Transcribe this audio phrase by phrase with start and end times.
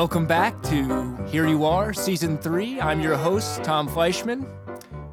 [0.00, 2.80] Welcome back to Here You Are, Season 3.
[2.80, 4.48] I'm your host, Tom Fleischman.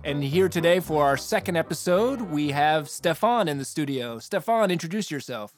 [0.05, 4.17] And here today for our second episode, we have Stefan in the studio.
[4.19, 5.53] Stefan, introduce yourself.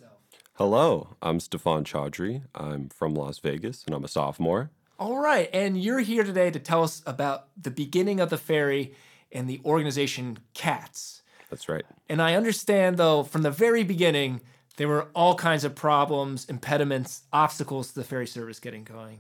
[0.54, 2.41] Hello, I'm Stefan Chaudhry.
[2.55, 4.71] I'm from Las Vegas and I'm a sophomore.
[4.97, 8.96] All right, and you're here today to tell us about the beginning of the ferry
[9.32, 11.21] and the organization CATS.
[11.51, 11.86] That's right.
[12.09, 14.41] And I understand, though, from the very beginning,
[14.79, 19.20] there were all kinds of problems, impediments, obstacles to the ferry service getting going.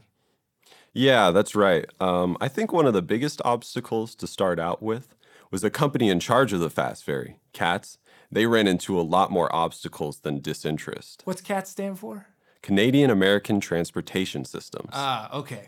[0.93, 1.85] Yeah, that's right.
[1.99, 5.17] Um, I think one of the biggest obstacles to start out with
[5.51, 7.97] was the company in charge of the fast ferry, CATS.
[8.31, 11.23] They ran into a lot more obstacles than disinterest.
[11.25, 12.27] What's CATS stand for?
[12.61, 14.91] Canadian American Transportation Systems.
[14.93, 15.67] Ah, okay.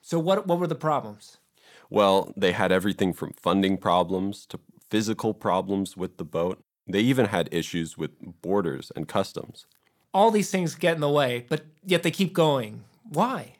[0.00, 1.36] So what what were the problems?
[1.88, 4.58] Well, they had everything from funding problems to
[4.90, 6.64] physical problems with the boat.
[6.86, 8.10] They even had issues with
[8.42, 9.66] borders and customs.
[10.12, 12.84] All these things get in the way, but yet they keep going.
[13.08, 13.54] Why?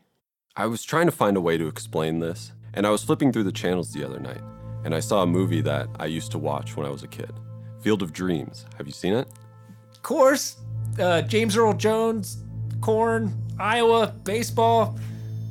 [0.57, 3.45] I was trying to find a way to explain this, and I was flipping through
[3.45, 4.43] the channels the other night,
[4.85, 7.33] and I saw a movie that I used to watch when I was a kid
[7.81, 8.67] Field of Dreams.
[8.77, 9.29] Have you seen it?
[9.91, 10.57] Of course,
[10.99, 12.45] uh, James Earl Jones,
[12.81, 14.99] corn, Iowa, baseball,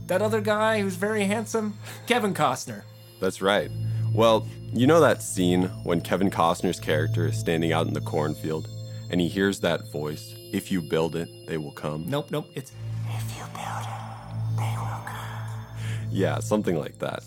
[0.08, 2.84] that other guy who's very handsome, Kevin Costner.
[3.20, 3.72] That's right.
[4.14, 8.70] Well, you know that scene when Kevin Costner's character is standing out in the cornfield
[9.10, 12.06] and he hears that voice, if you build it, they will come?
[12.10, 12.72] Nope, nope, it's
[13.10, 16.08] if you build it, they will come.
[16.10, 17.24] Yeah, something like that.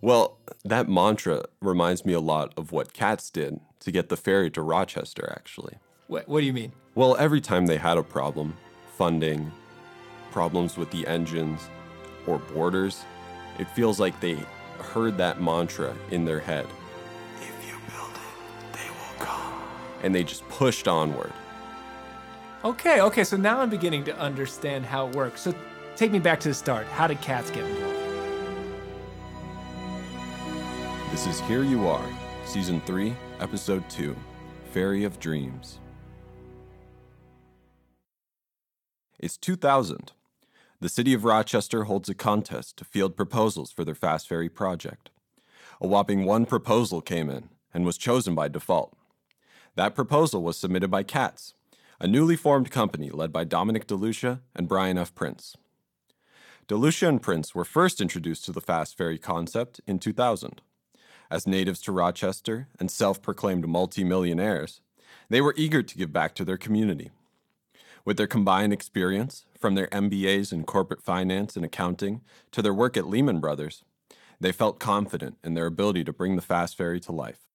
[0.00, 4.50] Well, that mantra reminds me a lot of what CATS did to get the ferry
[4.52, 5.74] to Rochester, actually.
[6.06, 6.72] What, what do you mean?
[6.94, 8.56] Well, every time they had a problem,
[8.96, 9.52] funding,
[10.30, 11.68] problems with the engines,
[12.26, 13.04] or borders,
[13.58, 14.38] it feels like they
[14.82, 16.66] heard that mantra in their head.
[17.40, 19.54] If you build it, they will come.
[20.02, 21.32] And they just pushed onward.
[22.64, 25.40] Okay, okay, so now I'm beginning to understand how it works.
[25.40, 25.54] So
[25.96, 26.86] take me back to the start.
[26.88, 27.98] How did CATS get involved?
[31.10, 32.08] This is Here You Are,
[32.46, 34.16] Season 3, Episode 2
[34.72, 35.78] Ferry of Dreams.
[39.18, 40.12] It's 2000.
[40.82, 45.10] The city of Rochester holds a contest to field proposals for their fast ferry project.
[45.80, 48.92] A whopping one proposal came in and was chosen by default.
[49.76, 51.54] That proposal was submitted by CATS,
[52.00, 55.14] a newly formed company led by Dominic DeLucia and Brian F.
[55.14, 55.56] Prince.
[56.66, 60.62] DeLucia and Prince were first introduced to the fast ferry concept in 2000.
[61.30, 64.80] As natives to Rochester and self proclaimed multimillionaires,
[65.28, 67.12] they were eager to give back to their community.
[68.04, 72.96] With their combined experience, from their MBAs in corporate finance and accounting to their work
[72.96, 73.84] at Lehman Brothers,
[74.40, 77.46] they felt confident in their ability to bring the fast ferry to life.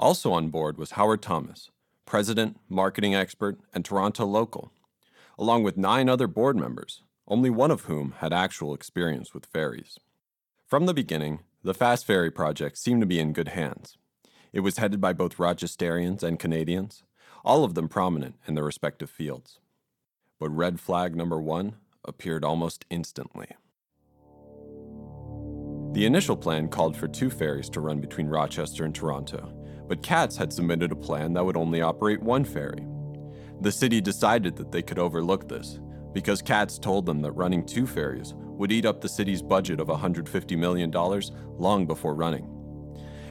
[0.00, 1.70] Also on board was Howard Thomas,
[2.04, 4.72] president, marketing expert, and Toronto local,
[5.38, 10.00] along with nine other board members, only one of whom had actual experience with ferries.
[10.66, 13.96] From the beginning, the Fast Ferry project seemed to be in good hands.
[14.52, 17.04] It was headed by both Rochesterians and Canadians,
[17.44, 19.60] all of them prominent in their respective fields
[20.42, 23.46] but red flag number one appeared almost instantly.
[25.92, 29.52] The initial plan called for two ferries to run between Rochester and Toronto,
[29.86, 32.84] but CATS had submitted a plan that would only operate one ferry.
[33.60, 35.78] The city decided that they could overlook this
[36.12, 39.86] because CATS told them that running two ferries would eat up the city's budget of
[39.86, 40.90] $150 million
[41.56, 42.48] long before running.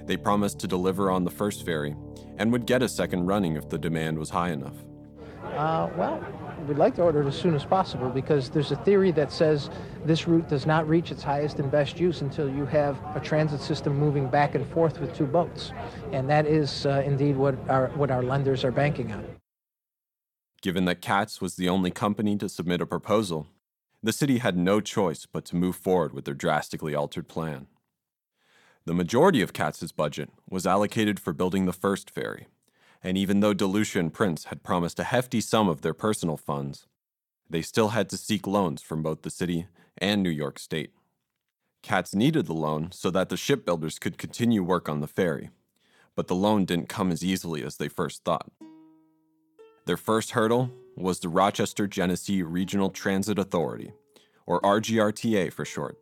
[0.06, 1.94] They promised to deliver on the first ferry
[2.38, 4.78] and would get a second running if the demand was high enough.
[5.56, 6.24] Uh, well,
[6.68, 9.70] we'd like to order it as soon as possible because there's a theory that says
[10.06, 13.60] this route does not reach its highest and best use until you have a transit
[13.60, 15.74] system moving back and forth with two boats.
[16.12, 19.26] And that is uh, indeed what our, what our lenders are banking on.
[20.62, 23.48] Given that CATS was the only company to submit a proposal,
[24.04, 27.68] the city had no choice but to move forward with their drastically altered plan.
[28.86, 32.48] The majority of CATS's budget was allocated for building the first ferry,
[33.04, 36.86] and even though DeLucia and Prince had promised a hefty sum of their personal funds,
[37.50, 39.68] they still had to seek loans from both the city
[39.98, 40.92] and New York State.
[41.82, 45.50] CATS needed the loan so that the shipbuilders could continue work on the ferry,
[46.16, 48.52] but the loan didn't come as easily as they first thought.
[49.86, 53.94] Their first hurdle was the Rochester Genesee Regional Transit Authority,
[54.46, 55.98] or RGRTA for short.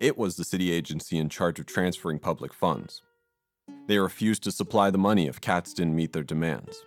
[0.00, 3.02] It was the city agency in charge of transferring public funds.
[3.88, 6.84] They refused to supply the money if CATS didn't meet their demands.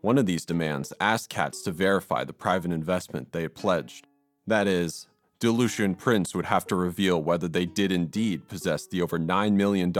[0.00, 4.06] One of these demands asked CATS to verify the private investment they had pledged.
[4.46, 5.08] That is,
[5.40, 9.52] DeLucia and Prince would have to reveal whether they did indeed possess the over $9
[9.52, 9.92] million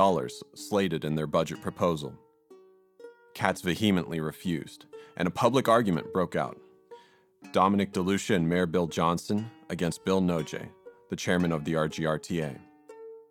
[0.55, 2.15] slated in their budget proposal.
[3.35, 4.87] CATS vehemently refused,
[5.19, 6.59] and a public argument broke out.
[7.53, 10.67] Dominic DeLucia and Mayor Bill Johnson against Bill Nojay,
[11.11, 12.59] the chairman of the RGRTA.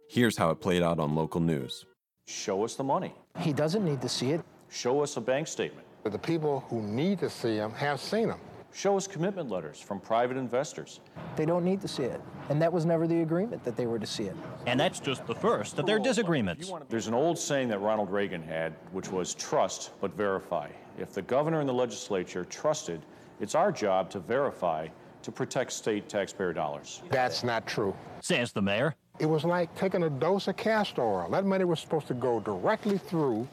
[0.08, 1.86] Here's how it played out on local news.
[2.28, 3.16] Show us the money.
[3.40, 4.42] He doesn't need to see it.
[4.70, 5.88] Show us a bank statement.
[6.04, 8.40] But the people who need to see them have seen them.
[8.74, 11.00] Show us commitment letters from private investors.
[11.38, 12.22] They don't need to see it.
[12.50, 14.36] And that was never the agreement that they were to see it.
[14.66, 16.72] And that's just the first of their disagreements.
[16.90, 20.70] There's an old saying that Ronald Reagan had, which was trust but verify.
[20.98, 23.02] If the governor and the legislature trusted,
[23.40, 24.90] it's our job to verify
[25.24, 27.02] to protect state taxpayer dollars.
[27.10, 27.96] That's not true.
[28.20, 28.96] Says the mayor.
[29.20, 31.28] It was like taking a dose of castor oil.
[31.32, 33.48] That money was supposed to go directly through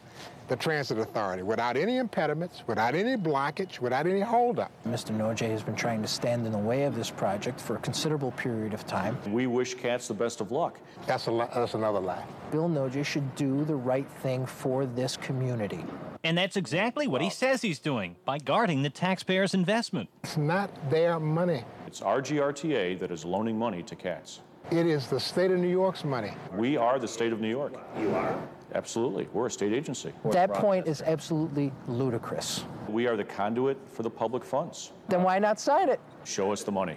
[0.48, 4.70] the transit authority without any impediments, without any blockage, without any holdup.
[4.86, 5.16] Mr.
[5.16, 8.32] Nojay has been trying to stand in the way of this project for a considerable
[8.32, 9.16] period of time.
[9.32, 10.78] We wish CATS the best of luck.
[11.06, 12.24] That's, a, that's another lie.
[12.50, 15.82] Bill Nojay should do the right thing for this community.
[16.24, 20.10] And that's exactly what he says he's doing by guarding the taxpayers' investment.
[20.24, 21.64] It's not their money.
[21.86, 24.40] It's RGRTA that is loaning money to CATS.
[24.70, 26.32] It is the state of New York's money.
[26.54, 27.74] We are the state of New York.
[27.98, 28.38] You are?
[28.74, 29.28] Absolutely.
[29.32, 30.12] We're a state agency.
[30.24, 32.64] That point is absolutely ludicrous.
[32.88, 34.92] We are the conduit for the public funds.
[35.08, 36.00] Then why not sign it?
[36.24, 36.96] Show us the money.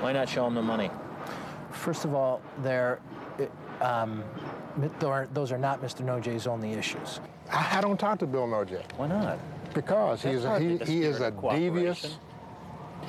[0.00, 0.90] Why not show them the money?
[1.70, 3.00] First of all, there,
[3.80, 4.22] um,
[4.98, 6.04] those are not Mr.
[6.04, 7.20] Nojay's only issues.
[7.50, 9.38] I, I don't talk to Bill Nojay Why not?
[9.72, 12.10] because That's he's a, he, he is a devious, cooperation.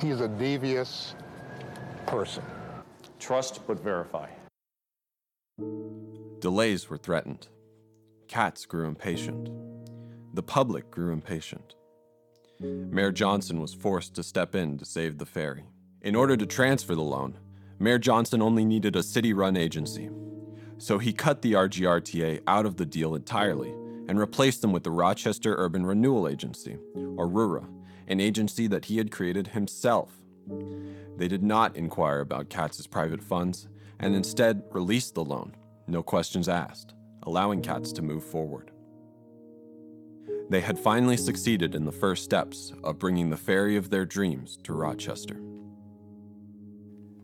[0.00, 1.14] he's a devious
[2.06, 2.42] person.
[3.18, 4.28] Trust but verify.
[6.40, 7.48] Delays were threatened.
[8.28, 9.50] CATS grew impatient.
[10.34, 11.74] The public grew impatient.
[12.60, 15.64] Mayor Johnson was forced to step in to save the ferry.
[16.02, 17.38] In order to transfer the loan,
[17.78, 20.10] Mayor Johnson only needed a city run agency.
[20.78, 23.70] So he cut the RGRTA out of the deal entirely
[24.08, 26.76] and replaced them with the Rochester Urban Renewal Agency,
[27.16, 27.68] or RURA,
[28.08, 30.20] an agency that he had created himself.
[31.16, 35.54] They did not inquire about CATS's private funds and instead released the loan,
[35.86, 38.70] no questions asked, allowing CATS to move forward.
[40.48, 44.58] They had finally succeeded in the first steps of bringing the ferry of their dreams
[44.64, 45.40] to Rochester.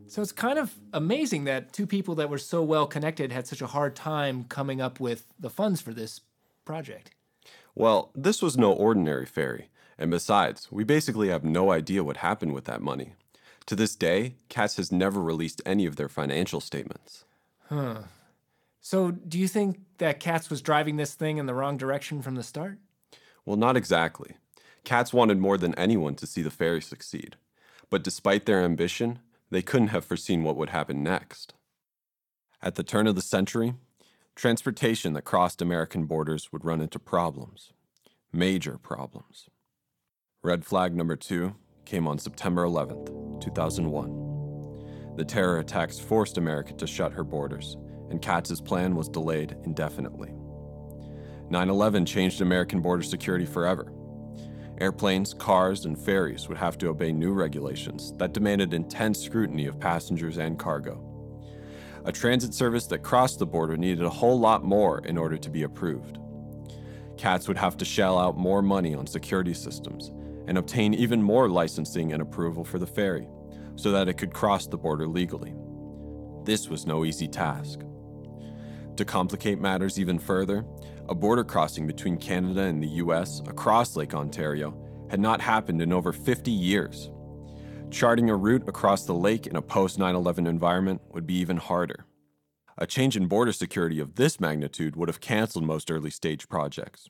[0.07, 3.61] So it's kind of amazing that two people that were so well connected had such
[3.61, 6.21] a hard time coming up with the funds for this
[6.65, 7.11] project.
[7.75, 9.69] Well, this was no ordinary ferry,
[10.03, 13.13] and besides, we basically have no idea what happened with that money.
[13.67, 17.23] To this day, CATS has never released any of their financial statements.
[17.69, 17.99] Huh.
[18.81, 22.35] So do you think that CATS was driving this thing in the wrong direction from
[22.35, 22.79] the start?
[23.45, 24.35] Well, not exactly.
[24.83, 27.37] CATS wanted more than anyone to see the ferry succeed.
[27.89, 29.19] But despite their ambition,
[29.51, 31.53] they couldn't have foreseen what would happen next.
[32.61, 33.75] At the turn of the century,
[34.35, 37.71] transportation that crossed American borders would run into problems.
[38.33, 39.47] Major problems.
[40.45, 41.55] Red flag number two
[41.85, 45.15] came on September 11th, 2001.
[45.15, 47.77] The terror attacks forced America to shut her borders,
[48.09, 50.33] and CATS's plan was delayed indefinitely.
[51.49, 53.93] 9 11 changed American border security forever.
[54.81, 59.79] Airplanes, cars, and ferries would have to obey new regulations that demanded intense scrutiny of
[59.79, 61.01] passengers and cargo.
[62.03, 65.49] A transit service that crossed the border needed a whole lot more in order to
[65.49, 66.17] be approved.
[67.15, 70.11] CATS would have to shell out more money on security systems
[70.47, 73.27] and obtain even more licensing and approval for the ferry
[73.75, 75.53] so that it could cross the border legally.
[76.43, 77.79] This was no easy task.
[78.97, 80.65] To complicate matters even further,
[81.09, 84.77] a border crossing between Canada and the US across Lake Ontario
[85.09, 87.09] had not happened in over 50 years.
[87.89, 91.57] Charting a route across the lake in a post 9 11 environment would be even
[91.57, 92.05] harder.
[92.77, 97.09] A change in border security of this magnitude would have canceled most early stage projects.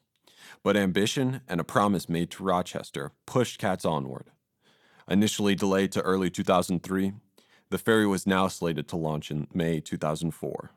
[0.63, 4.31] But ambition and a promise made to Rochester pushed CATS onward.
[5.07, 7.13] Initially delayed to early 2003,
[7.69, 10.71] the ferry was now slated to launch in May 2004.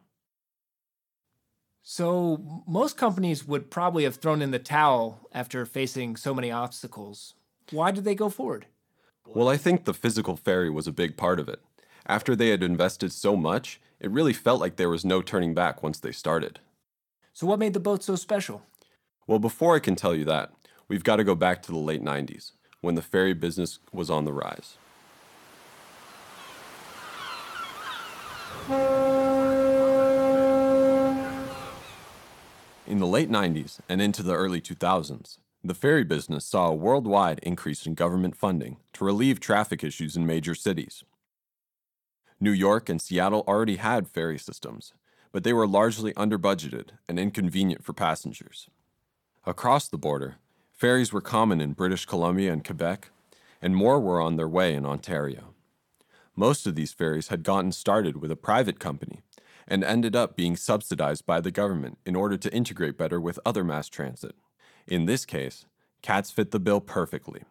[1.82, 7.34] So most companies would probably have thrown in the towel after facing so many obstacles.
[7.70, 8.66] Why did they go forward?
[9.24, 11.60] Well, I think the physical ferry was a big part of it.
[12.06, 15.82] After they had invested so much, it really felt like there was no turning back
[15.82, 16.60] once they started.
[17.32, 18.62] So what made the boat so special?
[19.28, 20.52] Well, before I can tell you that,
[20.86, 24.24] we've got to go back to the late 90s, when the ferry business was on
[24.24, 24.78] the rise.
[32.86, 37.40] In the late 90s and into the early 2000s, the ferry business saw a worldwide
[37.42, 41.02] increase in government funding to relieve traffic issues in major cities.
[42.38, 44.92] New York and Seattle already had ferry systems,
[45.32, 48.68] but they were largely under budgeted and inconvenient for passengers.
[49.48, 50.38] Across the border,
[50.72, 53.10] ferries were common in British Columbia and Quebec,
[53.62, 55.54] and more were on their way in Ontario.
[56.34, 59.20] Most of these ferries had gotten started with a private company
[59.68, 63.62] and ended up being subsidized by the government in order to integrate better with other
[63.62, 64.34] mass transit.
[64.84, 65.66] In this case,
[66.02, 67.44] CATS fit the bill perfectly.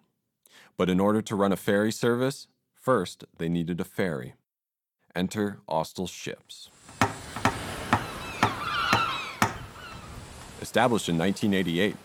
[0.75, 4.33] But in order to run a ferry service, first they needed a ferry.
[5.15, 6.69] Enter Austal Ships.
[10.61, 11.97] Established in 1988,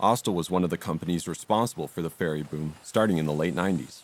[0.00, 3.54] Austal was one of the companies responsible for the ferry boom starting in the late
[3.54, 4.00] 90s.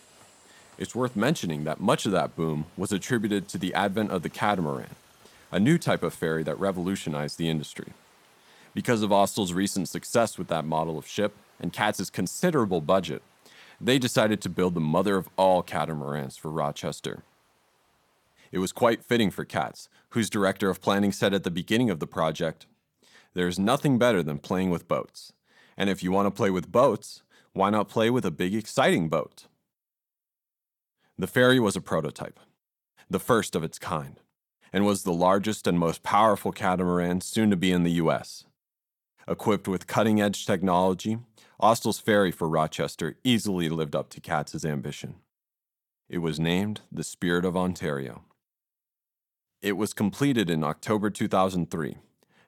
[0.78, 4.28] It's worth mentioning that much of that boom was attributed to the advent of the
[4.28, 4.94] catamaran,
[5.50, 7.92] a new type of ferry that revolutionized the industry.
[8.72, 13.22] Because of Austal's recent success with that model of ship and CATS's considerable budget,
[13.80, 17.24] they decided to build the mother of all catamarans for Rochester.
[18.52, 21.98] It was quite fitting for CATS, whose director of planning said at the beginning of
[21.98, 22.66] the project,
[23.38, 25.32] There's nothing better than playing with boats.
[25.76, 29.08] And if you want to play with boats, why not play with a big, exciting
[29.08, 29.46] boat?
[31.16, 32.40] The ferry was a prototype,
[33.08, 34.18] the first of its kind,
[34.72, 38.42] and was the largest and most powerful catamaran soon to be in the U.S.
[39.28, 41.18] Equipped with cutting edge technology,
[41.60, 45.14] Austal's ferry for Rochester easily lived up to CATS's ambition.
[46.08, 48.24] It was named the Spirit of Ontario.
[49.62, 51.98] It was completed in October 2003,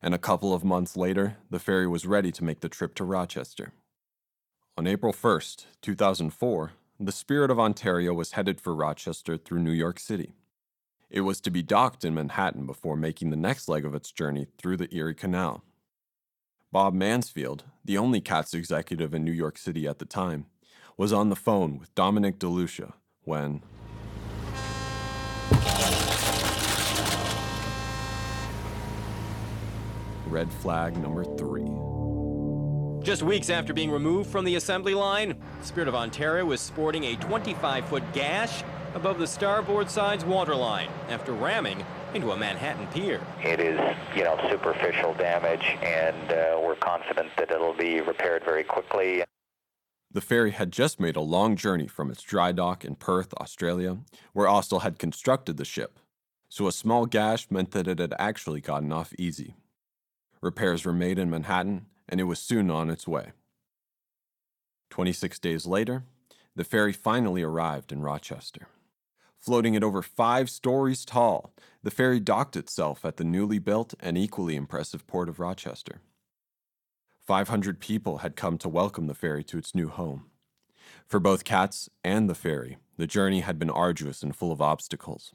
[0.02, 3.04] and a couple of months later, the ferry was ready to make the trip to
[3.04, 3.72] Rochester.
[4.76, 9.98] On April 1st, 2004, the Spirit of Ontario was headed for Rochester through New York
[9.98, 10.34] City.
[11.10, 14.46] It was to be docked in Manhattan before making the next leg of its journey
[14.58, 15.64] through the Erie Canal.
[16.72, 20.46] Bob Mansfield, the only CATS executive in New York City at the time,
[20.96, 22.92] was on the phone with Dominic DeLucia
[23.24, 23.62] when.
[30.30, 31.68] Red flag number three.
[33.02, 37.16] Just weeks after being removed from the assembly line, Spirit of Ontario was sporting a
[37.16, 38.62] 25 foot gash
[38.94, 41.84] above the starboard side's waterline after ramming
[42.14, 43.20] into a Manhattan pier.
[43.42, 43.78] It is,
[44.14, 49.24] you know, superficial damage, and uh, we're confident that it'll be repaired very quickly.
[50.12, 53.98] The ferry had just made a long journey from its dry dock in Perth, Australia,
[54.32, 55.98] where Austal had constructed the ship,
[56.48, 59.54] so a small gash meant that it had actually gotten off easy.
[60.42, 63.32] Repairs were made in Manhattan, and it was soon on its way.
[64.90, 66.04] 26 days later,
[66.56, 68.66] the ferry finally arrived in Rochester.
[69.38, 74.18] Floating at over five stories tall, the ferry docked itself at the newly built and
[74.18, 76.00] equally impressive port of Rochester.
[77.26, 80.26] 500 people had come to welcome the ferry to its new home.
[81.06, 85.32] For both CATS and the ferry, the journey had been arduous and full of obstacles.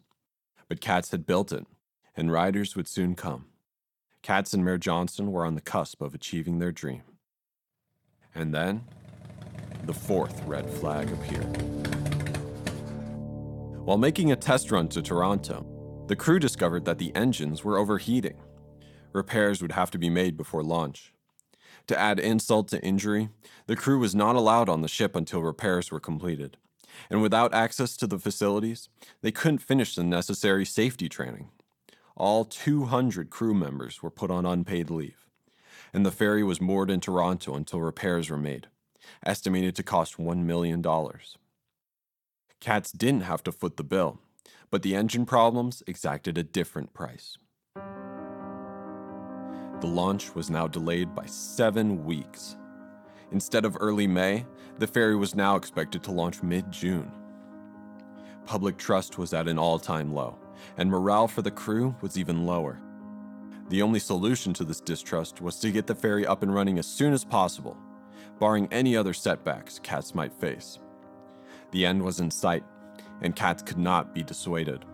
[0.67, 1.65] But CATS had built it,
[2.15, 3.45] and riders would soon come.
[4.25, 7.03] CATS and Mayor Johnson were on the cusp of achieving their dream.
[8.33, 8.83] And then,
[9.83, 11.61] the fourth red flag appeared.
[13.85, 15.63] While making a test run to Toronto,
[16.07, 18.41] the crew discovered that the engines were overheating.
[19.13, 21.13] Repairs would have to be made before launch.
[21.85, 23.29] To add insult to injury,
[23.67, 26.57] the crew was not allowed on the ship until repairs were completed.
[27.11, 28.89] And without access to the facilities,
[29.21, 31.51] they couldn't finish the necessary safety training.
[32.17, 35.27] All 200 crew members were put on unpaid leave,
[35.93, 38.67] and the ferry was moored in Toronto until repairs were made,
[39.25, 40.81] estimated to cost $1 million.
[42.61, 44.19] CATS didn't have to foot the bill,
[44.71, 47.37] but the engine problems exacted a different price.
[49.81, 52.55] The launch was now delayed by seven weeks.
[53.33, 54.45] Instead of early May,
[54.79, 57.11] the ferry was now expected to launch mid June.
[58.45, 60.39] Public trust was at an all time low,
[60.77, 62.79] and morale for the crew was even lower.
[63.69, 66.85] The only solution to this distrust was to get the ferry up and running as
[66.85, 67.77] soon as possible,
[68.39, 70.79] barring any other setbacks CATS might face.
[71.71, 72.63] The end was in sight,
[73.21, 74.85] and CATS could not be dissuaded.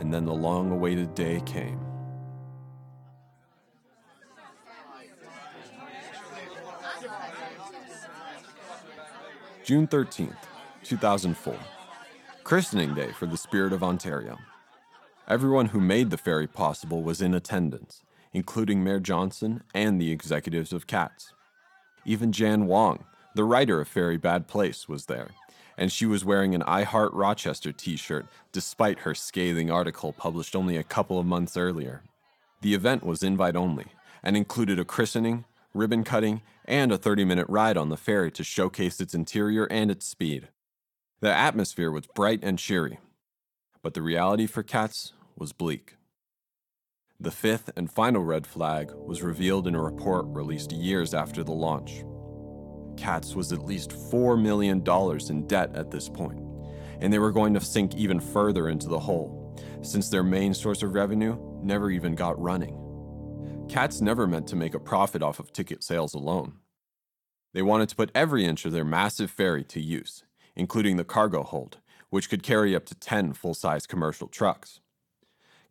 [0.00, 1.80] And then the long awaited day came.
[9.64, 10.36] June 13th,
[10.82, 11.58] 2004.
[12.44, 14.38] Christening day for the Spirit of Ontario.
[15.26, 18.02] Everyone who made the ferry possible was in attendance,
[18.34, 21.32] including Mayor Johnson and the executives of CATS.
[22.04, 25.28] Even Jan Wong, the writer of Ferry Bad Place, was there,
[25.78, 30.54] and she was wearing an I Heart Rochester t shirt despite her scathing article published
[30.54, 32.02] only a couple of months earlier.
[32.60, 33.86] The event was invite only
[34.22, 38.44] and included a christening, ribbon cutting, and a 30 minute ride on the ferry to
[38.44, 40.48] showcase its interior and its speed.
[41.20, 42.98] The atmosphere was bright and cheery,
[43.82, 45.96] but the reality for CATS was bleak.
[47.20, 51.52] The fifth and final red flag was revealed in a report released years after the
[51.52, 52.04] launch.
[52.96, 54.84] CATS was at least $4 million
[55.30, 56.40] in debt at this point,
[57.00, 60.82] and they were going to sink even further into the hole, since their main source
[60.82, 62.76] of revenue never even got running.
[63.68, 66.54] CATS never meant to make a profit off of ticket sales alone.
[67.54, 70.24] They wanted to put every inch of their massive ferry to use,
[70.56, 71.78] including the cargo hold,
[72.10, 74.80] which could carry up to 10 full size commercial trucks.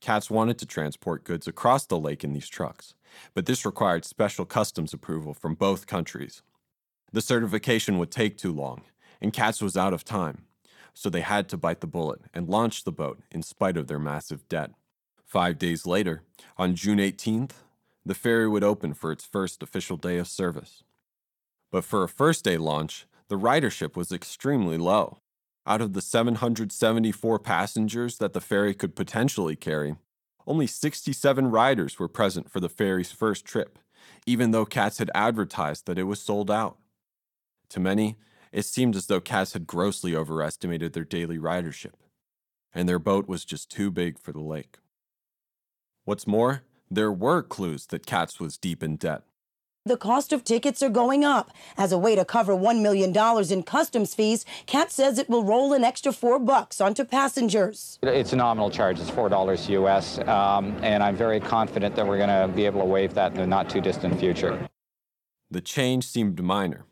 [0.01, 2.93] CATS wanted to transport goods across the lake in these trucks,
[3.33, 6.41] but this required special customs approval from both countries.
[7.13, 8.81] The certification would take too long,
[9.21, 10.43] and CATS was out of time,
[10.93, 13.99] so they had to bite the bullet and launch the boat in spite of their
[13.99, 14.71] massive debt.
[15.23, 16.23] Five days later,
[16.57, 17.51] on June 18th,
[18.05, 20.83] the ferry would open for its first official day of service.
[21.71, 25.19] But for a first day launch, the ridership was extremely low.
[25.65, 29.95] Out of the 774 passengers that the ferry could potentially carry,
[30.45, 33.79] only 67 riders were present for the ferry's first trip,
[34.25, 36.77] even though CATS had advertised that it was sold out.
[37.69, 38.17] To many,
[38.51, 41.93] it seemed as though CATS had grossly overestimated their daily ridership,
[42.73, 44.79] and their boat was just too big for the lake.
[46.03, 49.23] What's more, there were clues that CATS was deep in debt.
[49.85, 51.51] The cost of tickets are going up.
[51.75, 53.13] As a way to cover $1 million
[53.51, 57.99] in customs fees, CATS says it will roll an extra four bucks onto passengers.
[58.01, 59.01] It's a nominal charge.
[59.01, 62.85] It's $4 US, um, and I'm very confident that we're going to be able to
[62.85, 64.69] waive that in the not too distant future.
[65.51, 66.85] The change seemed minor,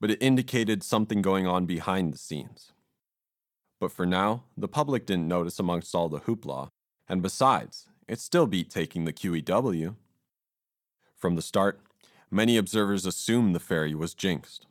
[0.00, 2.72] but it indicated something going on behind the scenes.
[3.78, 6.70] But for now, the public didn't notice amongst all the hoopla,
[7.06, 9.96] and besides, it still beat taking the QEW.
[11.14, 11.80] From the start,
[12.30, 14.66] many observers assumed the ferry was jinxed.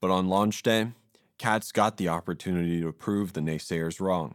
[0.00, 0.92] But on launch day,
[1.38, 4.34] CATS got the opportunity to prove the naysayers wrong.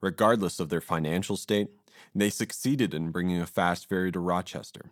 [0.00, 1.68] Regardless of their financial state,
[2.14, 4.90] they succeeded in bringing a fast ferry to Rochester.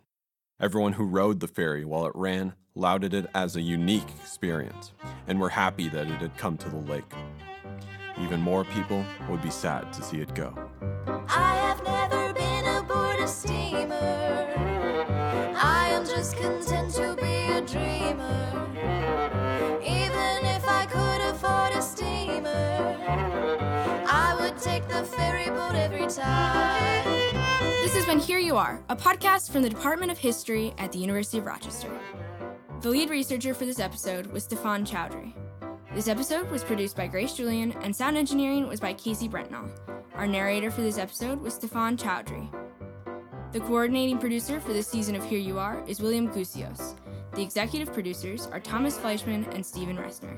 [0.59, 4.91] Everyone who rode the ferry while it ran lauded it as a unique experience
[5.27, 7.11] and were happy that it had come to the lake.
[8.19, 10.53] Even more people would be sad to see it go.
[24.07, 27.03] I would take the ferry boat every time.
[27.83, 30.97] This is When Here You Are, a podcast from the Department of History at the
[30.97, 31.91] University of Rochester.
[32.81, 35.33] The lead researcher for this episode was Stefan Chowdhury.
[35.93, 39.69] This episode was produced by Grace Julian, and sound engineering was by Casey Brentnall.
[40.15, 42.49] Our narrator for this episode was Stefan Chowdhury.
[43.51, 46.95] The coordinating producer for this season of Here You Are is William Gusios.
[47.35, 50.37] The executive producers are Thomas Fleischman and Stephen Resner.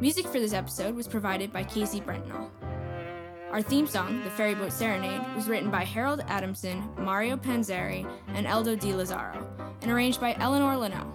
[0.00, 2.50] Music for this episode was provided by Casey Brentnall.
[3.52, 8.04] Our theme song, The Ferryboat Serenade, was written by Harold Adamson, Mario Panzeri,
[8.34, 9.46] and Eldo Di Lazzaro,
[9.82, 11.06] and arranged by Eleanor Leno.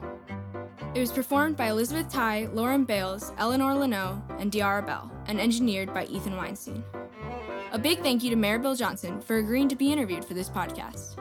[0.96, 5.94] It was performed by Elizabeth Ty, Lauren Bales, Eleanor Leno, and Diara Bell, and engineered
[5.94, 6.82] by Ethan Weinstein.
[7.74, 11.16] A big thank you to Bill Johnson for agreeing to be interviewed for this podcast.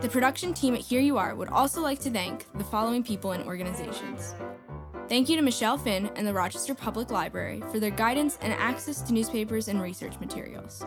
[0.00, 3.32] The production team at Here You Are would also like to thank the following people
[3.32, 4.34] and organizations.
[5.10, 9.02] Thank you to Michelle Finn and the Rochester Public Library for their guidance and access
[9.02, 10.86] to newspapers and research materials.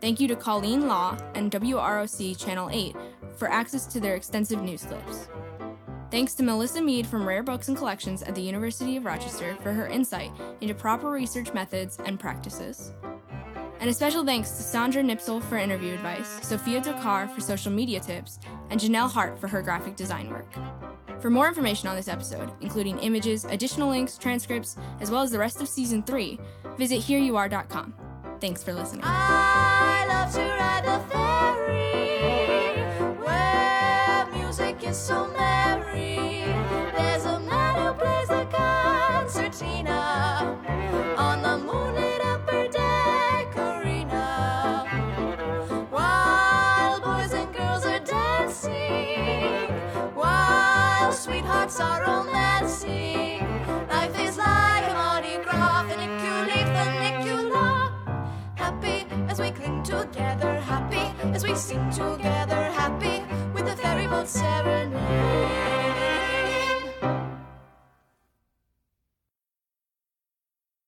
[0.00, 2.96] Thank you to Colleen Law and WROC Channel 8
[3.36, 5.28] for access to their extensive news clips.
[6.10, 9.72] Thanks to Melissa Mead from Rare Books and Collections at the University of Rochester for
[9.72, 12.92] her insight into proper research methods and practices.
[13.80, 17.98] And a special thanks to Sandra Nipsel for interview advice, Sophia Dokar for social media
[17.98, 18.38] tips,
[18.68, 20.46] and Janelle Hart for her graphic design work.
[21.18, 25.38] For more information on this episode, including images, additional links, transcripts, as well as the
[25.38, 26.38] rest of season 3,
[26.76, 27.94] visit hereyouare.com.
[28.38, 29.02] Thanks for listening.
[29.04, 32.82] I love to ride the ferry
[33.16, 35.19] where music is so
[61.70, 63.22] sing together happy
[63.54, 64.69] with the ferry boat seven.